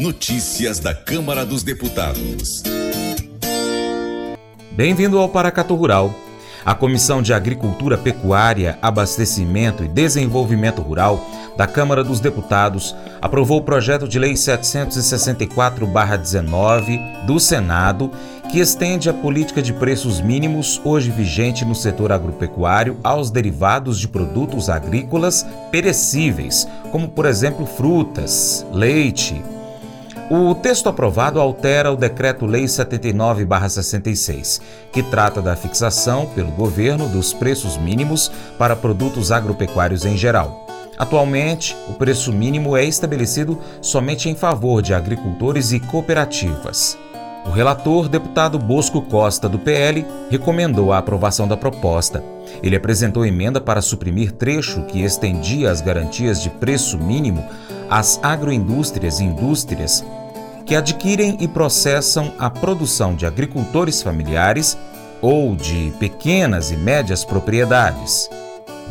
Notícias 0.00 0.78
da 0.78 0.94
Câmara 0.94 1.44
dos 1.44 1.64
Deputados. 1.64 2.62
Bem-vindo 4.70 5.18
ao 5.18 5.28
Paracatu 5.28 5.74
Rural. 5.74 6.14
A 6.64 6.72
Comissão 6.72 7.20
de 7.20 7.34
Agricultura, 7.34 7.98
Pecuária, 7.98 8.78
Abastecimento 8.80 9.82
e 9.82 9.88
Desenvolvimento 9.88 10.82
Rural 10.82 11.20
da 11.56 11.66
Câmara 11.66 12.04
dos 12.04 12.20
Deputados 12.20 12.94
aprovou 13.20 13.58
o 13.58 13.64
projeto 13.64 14.06
de 14.06 14.20
lei 14.20 14.34
764/19 14.34 17.00
do 17.26 17.40
Senado, 17.40 18.12
que 18.52 18.60
estende 18.60 19.10
a 19.10 19.12
política 19.12 19.60
de 19.60 19.72
preços 19.72 20.20
mínimos 20.20 20.80
hoje 20.84 21.10
vigente 21.10 21.64
no 21.64 21.74
setor 21.74 22.12
agropecuário 22.12 22.98
aos 23.02 23.32
derivados 23.32 23.98
de 23.98 24.06
produtos 24.06 24.70
agrícolas 24.70 25.44
perecíveis, 25.72 26.68
como 26.92 27.08
por 27.08 27.26
exemplo 27.26 27.66
frutas, 27.66 28.64
leite, 28.72 29.42
o 30.30 30.54
texto 30.54 30.88
aprovado 30.90 31.40
altera 31.40 31.90
o 31.90 31.96
Decreto-Lei 31.96 32.64
79-66, 32.64 34.60
que 34.92 35.02
trata 35.02 35.40
da 35.40 35.56
fixação 35.56 36.26
pelo 36.26 36.50
governo 36.50 37.08
dos 37.08 37.32
preços 37.32 37.78
mínimos 37.78 38.30
para 38.58 38.76
produtos 38.76 39.32
agropecuários 39.32 40.04
em 40.04 40.18
geral. 40.18 40.66
Atualmente, 40.98 41.74
o 41.88 41.94
preço 41.94 42.30
mínimo 42.32 42.76
é 42.76 42.84
estabelecido 42.84 43.58
somente 43.80 44.28
em 44.28 44.34
favor 44.34 44.82
de 44.82 44.92
agricultores 44.92 45.72
e 45.72 45.80
cooperativas. 45.80 46.98
O 47.46 47.50
relator, 47.50 48.08
deputado 48.08 48.58
Bosco 48.58 49.00
Costa, 49.00 49.48
do 49.48 49.58
PL, 49.58 50.04
recomendou 50.28 50.92
a 50.92 50.98
aprovação 50.98 51.48
da 51.48 51.56
proposta. 51.56 52.22
Ele 52.62 52.76
apresentou 52.76 53.24
emenda 53.24 53.62
para 53.62 53.80
suprimir 53.80 54.32
trecho 54.32 54.82
que 54.82 55.02
estendia 55.02 55.70
as 55.70 55.80
garantias 55.80 56.42
de 56.42 56.50
preço 56.50 56.98
mínimo 56.98 57.42
às 57.88 58.20
agroindústrias 58.22 59.20
e 59.20 59.24
indústrias 59.24 60.04
que 60.68 60.76
adquirem 60.76 61.38
e 61.40 61.48
processam 61.48 62.30
a 62.38 62.50
produção 62.50 63.14
de 63.14 63.24
agricultores 63.24 64.02
familiares 64.02 64.76
ou 65.22 65.56
de 65.56 65.94
pequenas 65.98 66.70
e 66.70 66.76
médias 66.76 67.24
propriedades. 67.24 68.28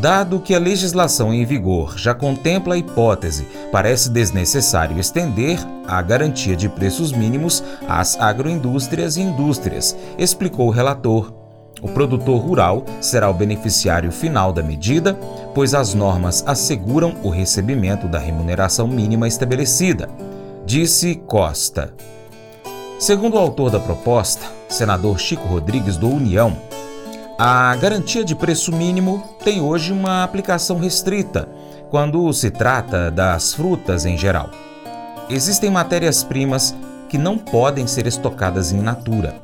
Dado 0.00 0.40
que 0.40 0.54
a 0.54 0.58
legislação 0.58 1.34
em 1.34 1.44
vigor 1.44 1.98
já 1.98 2.14
contempla 2.14 2.74
a 2.74 2.78
hipótese, 2.78 3.46
parece 3.70 4.08
desnecessário 4.08 4.98
estender 4.98 5.58
a 5.86 6.00
garantia 6.00 6.56
de 6.56 6.66
preços 6.66 7.12
mínimos 7.12 7.62
às 7.86 8.18
agroindústrias 8.18 9.18
e 9.18 9.20
indústrias, 9.20 9.94
explicou 10.18 10.68
o 10.68 10.72
relator. 10.72 11.30
O 11.82 11.88
produtor 11.88 12.40
rural 12.40 12.86
será 13.02 13.28
o 13.28 13.34
beneficiário 13.34 14.10
final 14.10 14.50
da 14.50 14.62
medida, 14.62 15.12
pois 15.54 15.74
as 15.74 15.92
normas 15.92 16.42
asseguram 16.46 17.16
o 17.22 17.28
recebimento 17.28 18.08
da 18.08 18.18
remuneração 18.18 18.88
mínima 18.88 19.28
estabelecida 19.28 20.08
disse 20.66 21.14
Costa. 21.14 21.94
Segundo 22.98 23.34
o 23.34 23.38
autor 23.38 23.70
da 23.70 23.78
proposta, 23.78 24.46
senador 24.68 25.20
Chico 25.20 25.46
Rodrigues 25.46 25.96
do 25.96 26.08
União, 26.08 26.56
a 27.38 27.76
garantia 27.76 28.24
de 28.24 28.34
preço 28.34 28.72
mínimo 28.74 29.22
tem 29.44 29.60
hoje 29.60 29.92
uma 29.92 30.24
aplicação 30.24 30.80
restrita 30.80 31.48
quando 31.88 32.32
se 32.32 32.50
trata 32.50 33.12
das 33.12 33.54
frutas 33.54 34.04
em 34.04 34.18
geral. 34.18 34.50
Existem 35.30 35.70
matérias-primas 35.70 36.74
que 37.08 37.16
não 37.16 37.38
podem 37.38 37.86
ser 37.86 38.08
estocadas 38.08 38.72
em 38.72 38.80
natura, 38.80 39.36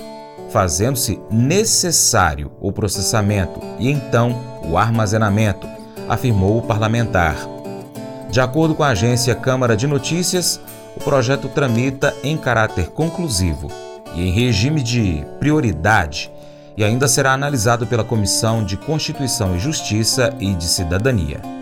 fazendo-se 0.51 1.20
necessário 1.31 2.51
o 2.61 2.73
processamento 2.73 3.61
e 3.79 3.89
então 3.89 4.36
o 4.69 4.77
armazenamento, 4.77 5.69
afirmou 6.09 6.59
o 6.59 6.62
parlamentar. 6.62 7.36
De 8.29 8.41
acordo 8.41 8.75
com 8.75 8.83
a 8.83 8.89
agência 8.89 9.36
Câmara 9.36 9.77
de 9.77 9.86
Notícias, 9.86 10.61
o 10.97 11.01
projeto 11.01 11.48
tramita 11.48 12.15
em 12.23 12.37
caráter 12.37 12.89
conclusivo 12.89 13.69
e 14.15 14.23
em 14.23 14.31
regime 14.31 14.83
de 14.83 15.25
prioridade 15.39 16.31
e 16.77 16.85
ainda 16.85 17.08
será 17.08 17.33
analisado 17.33 17.86
pela 17.86 18.05
Comissão 18.05 18.64
de 18.64 18.77
Constituição 18.77 19.57
e 19.57 19.58
Justiça 19.58 20.35
e 20.41 20.55
de 20.55 20.64
Cidadania. 20.64 21.61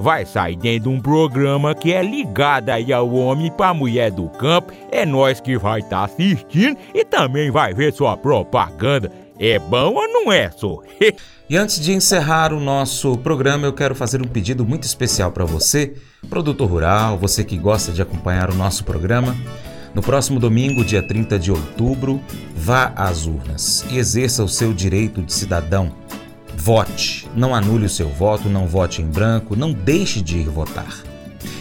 vai 0.00 0.24
sair 0.24 0.56
dentro 0.56 0.90
de 0.90 0.96
um 0.96 1.00
programa 1.00 1.74
que 1.74 1.92
é 1.92 2.02
ligado 2.02 2.70
aí 2.70 2.92
ao 2.92 3.12
homem 3.12 3.52
para 3.52 3.74
mulher 3.74 4.10
do 4.10 4.28
campo. 4.30 4.72
É 4.90 5.04
nós 5.04 5.40
que 5.40 5.58
vai 5.58 5.80
estar 5.80 5.98
tá 5.98 6.04
assistindo 6.04 6.76
e 6.94 7.04
também 7.04 7.50
vai 7.50 7.74
ver 7.74 7.92
sua 7.92 8.16
propaganda. 8.16 9.12
É 9.38 9.58
bom 9.58 9.94
ou 9.94 10.08
não 10.08 10.32
é, 10.32 10.50
só? 10.50 10.78
e 11.48 11.56
antes 11.56 11.78
de 11.80 11.92
encerrar 11.92 12.52
o 12.52 12.60
nosso 12.60 13.16
programa, 13.18 13.66
eu 13.66 13.72
quero 13.72 13.94
fazer 13.94 14.22
um 14.22 14.28
pedido 14.28 14.64
muito 14.66 14.84
especial 14.84 15.30
para 15.32 15.44
você, 15.44 15.94
produtor 16.28 16.68
rural, 16.68 17.18
você 17.18 17.44
que 17.44 17.56
gosta 17.56 17.92
de 17.92 18.02
acompanhar 18.02 18.50
o 18.50 18.54
nosso 18.54 18.84
programa. 18.84 19.36
No 19.94 20.02
próximo 20.02 20.38
domingo, 20.38 20.84
dia 20.84 21.02
30 21.02 21.38
de 21.38 21.50
outubro, 21.50 22.20
vá 22.54 22.92
às 22.94 23.26
urnas 23.26 23.84
e 23.90 23.98
exerça 23.98 24.44
o 24.44 24.48
seu 24.48 24.72
direito 24.72 25.20
de 25.20 25.32
cidadão. 25.32 25.99
Vote, 26.62 27.26
não 27.34 27.54
anule 27.54 27.86
o 27.86 27.90
seu 27.90 28.10
voto, 28.10 28.46
não 28.46 28.66
vote 28.66 29.00
em 29.00 29.06
branco, 29.06 29.56
não 29.56 29.72
deixe 29.72 30.20
de 30.20 30.36
ir 30.36 30.48
votar. 30.50 31.02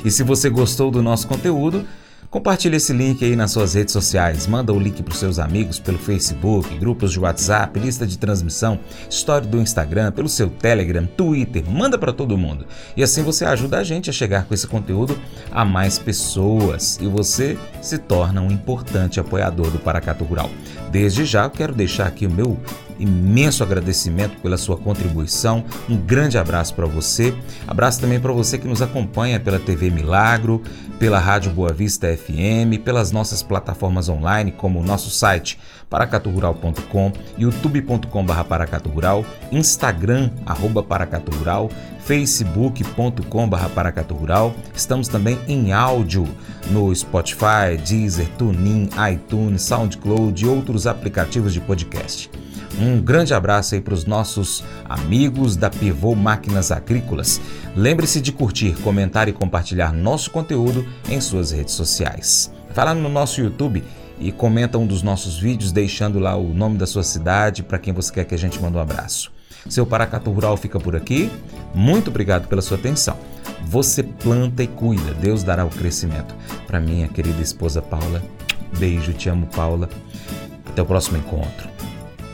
E 0.03 0.11
se 0.11 0.23
você 0.23 0.49
gostou 0.49 0.91
do 0.91 1.01
nosso 1.01 1.25
conteúdo, 1.25 1.85
Compartilhe 2.29 2.75
esse 2.75 2.93
link 2.93 3.25
aí 3.25 3.35
nas 3.35 3.49
suas 3.49 3.73
redes 3.73 3.91
sociais, 3.91 4.45
manda 4.45 4.71
o 4.71 4.79
link 4.79 5.01
para 5.01 5.11
os 5.11 5.17
seus 5.17 5.39
amigos 5.39 5.79
pelo 5.79 5.97
Facebook, 5.97 6.77
grupos 6.77 7.11
de 7.11 7.19
WhatsApp, 7.19 7.79
lista 7.79 8.05
de 8.05 8.19
transmissão, 8.19 8.79
história 9.09 9.47
do 9.47 9.57
Instagram, 9.57 10.11
pelo 10.11 10.29
seu 10.29 10.47
Telegram, 10.47 11.07
Twitter, 11.07 11.67
manda 11.67 11.97
para 11.97 12.13
todo 12.13 12.37
mundo. 12.37 12.67
E 12.95 13.01
assim 13.01 13.23
você 13.23 13.45
ajuda 13.45 13.79
a 13.79 13.83
gente 13.83 14.11
a 14.11 14.13
chegar 14.13 14.45
com 14.45 14.53
esse 14.53 14.67
conteúdo 14.67 15.19
a 15.51 15.65
mais 15.65 15.97
pessoas 15.97 16.99
e 17.01 17.07
você 17.07 17.57
se 17.81 17.97
torna 17.97 18.41
um 18.41 18.51
importante 18.51 19.19
apoiador 19.19 19.71
do 19.71 19.79
Paracatu 19.79 20.23
Rural. 20.23 20.51
Desde 20.91 21.25
já 21.25 21.49
quero 21.49 21.73
deixar 21.73 22.05
aqui 22.05 22.27
o 22.27 22.31
meu 22.31 22.59
imenso 22.99 23.63
agradecimento 23.63 24.37
pela 24.41 24.57
sua 24.57 24.77
contribuição. 24.77 25.63
Um 25.89 25.97
grande 25.97 26.37
abraço 26.37 26.73
para 26.75 26.85
você. 26.85 27.33
Abraço 27.67 27.99
também 27.99 28.19
para 28.19 28.33
você 28.33 28.57
que 28.57 28.67
nos 28.67 28.81
acompanha 28.81 29.39
pela 29.39 29.59
TV 29.59 29.89
Milagro, 29.89 30.61
pela 30.99 31.17
Rádio 31.17 31.51
Boa 31.51 31.71
Vista 31.71 32.07
FM, 32.15 32.83
pelas 32.83 33.11
nossas 33.11 33.41
plataformas 33.41 34.09
online, 34.09 34.51
como 34.51 34.79
o 34.79 34.83
nosso 34.83 35.09
site 35.09 35.57
paracaturural.com, 35.89 37.11
youtube.com.br 37.37 38.43
paracaturural, 38.47 39.25
instagram, 39.51 40.29
arroba 40.45 40.83
paracaturural, 40.83 41.69
facebook.com.br 42.01 43.69
paracaturural. 43.73 44.53
Estamos 44.75 45.07
também 45.07 45.39
em 45.47 45.71
áudio 45.71 46.27
no 46.69 46.93
Spotify, 46.93 47.77
Deezer, 47.87 48.27
TuneIn, 48.37 48.89
iTunes, 49.11 49.61
SoundCloud 49.63 50.43
e 50.43 50.47
outros 50.47 50.85
aplicativos 50.85 51.53
de 51.53 51.61
podcast. 51.61 52.29
Um 52.79 53.01
grande 53.01 53.33
abraço 53.33 53.75
aí 53.75 53.81
para 53.81 53.93
os 53.93 54.05
nossos 54.05 54.63
amigos 54.85 55.57
da 55.57 55.69
Pivô 55.69 56.15
Máquinas 56.15 56.71
Agrícolas. 56.71 57.41
Lembre-se 57.75 58.21
de 58.21 58.31
curtir, 58.31 58.73
comentar 58.81 59.27
e 59.27 59.33
compartilhar 59.33 59.91
nosso 59.91 60.31
conteúdo 60.31 60.87
em 61.09 61.19
suas 61.19 61.51
redes 61.51 61.73
sociais. 61.73 62.49
Vai 62.73 62.85
lá 62.85 62.93
no 62.93 63.09
nosso 63.09 63.41
YouTube 63.41 63.83
e 64.17 64.31
comenta 64.31 64.77
um 64.77 64.87
dos 64.87 65.03
nossos 65.03 65.37
vídeos 65.37 65.73
deixando 65.73 66.19
lá 66.19 66.37
o 66.37 66.53
nome 66.53 66.77
da 66.77 66.87
sua 66.87 67.03
cidade 67.03 67.63
para 67.63 67.77
quem 67.77 67.93
você 67.93 68.13
quer 68.13 68.23
que 68.23 68.33
a 68.35 68.39
gente 68.39 68.61
mande 68.61 68.77
um 68.77 68.81
abraço. 68.81 69.29
Seu 69.67 69.85
Paracatu 69.85 70.31
Rural 70.31 70.55
fica 70.55 70.79
por 70.79 70.95
aqui. 70.95 71.29
Muito 71.75 72.09
obrigado 72.09 72.47
pela 72.47 72.61
sua 72.61 72.77
atenção. 72.77 73.17
Você 73.65 74.03
planta 74.03 74.63
e 74.63 74.67
cuida, 74.67 75.13
Deus 75.15 75.43
dará 75.43 75.65
o 75.65 75.69
crescimento. 75.69 76.33
Para 76.65 76.79
minha 76.79 77.09
querida 77.09 77.41
esposa 77.41 77.81
Paula, 77.81 78.23
beijo, 78.77 79.11
te 79.11 79.27
amo, 79.27 79.47
Paula. 79.47 79.89
Até 80.65 80.81
o 80.81 80.85
próximo 80.85 81.17
encontro. 81.17 81.78